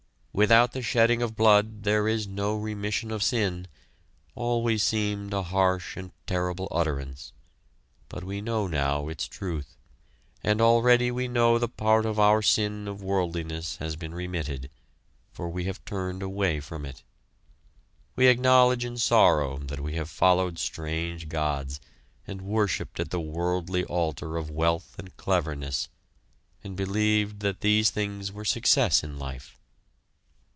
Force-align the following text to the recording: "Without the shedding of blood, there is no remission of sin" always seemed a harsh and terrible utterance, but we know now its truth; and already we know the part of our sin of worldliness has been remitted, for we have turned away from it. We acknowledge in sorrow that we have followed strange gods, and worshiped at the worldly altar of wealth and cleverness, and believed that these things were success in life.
"Without 0.33 0.71
the 0.71 0.81
shedding 0.81 1.21
of 1.21 1.35
blood, 1.35 1.83
there 1.83 2.07
is 2.07 2.25
no 2.25 2.55
remission 2.55 3.11
of 3.11 3.21
sin" 3.21 3.67
always 4.33 4.81
seemed 4.81 5.33
a 5.33 5.43
harsh 5.43 5.97
and 5.97 6.09
terrible 6.25 6.69
utterance, 6.71 7.33
but 8.07 8.23
we 8.23 8.39
know 8.39 8.65
now 8.65 9.09
its 9.09 9.27
truth; 9.27 9.75
and 10.41 10.61
already 10.61 11.11
we 11.11 11.27
know 11.27 11.59
the 11.59 11.67
part 11.67 12.05
of 12.05 12.17
our 12.17 12.41
sin 12.41 12.87
of 12.87 13.03
worldliness 13.03 13.75
has 13.77 13.97
been 13.97 14.13
remitted, 14.15 14.71
for 15.33 15.49
we 15.49 15.65
have 15.65 15.83
turned 15.83 16.23
away 16.23 16.61
from 16.61 16.85
it. 16.85 17.03
We 18.15 18.27
acknowledge 18.27 18.85
in 18.85 18.97
sorrow 18.97 19.57
that 19.57 19.81
we 19.81 19.95
have 19.95 20.09
followed 20.09 20.57
strange 20.57 21.27
gods, 21.27 21.81
and 22.25 22.41
worshiped 22.41 23.01
at 23.01 23.09
the 23.09 23.19
worldly 23.19 23.83
altar 23.83 24.37
of 24.37 24.49
wealth 24.49 24.95
and 24.97 25.15
cleverness, 25.17 25.89
and 26.63 26.77
believed 26.77 27.41
that 27.41 27.59
these 27.59 27.89
things 27.89 28.31
were 28.31 28.45
success 28.45 29.03
in 29.03 29.19
life. 29.19 29.57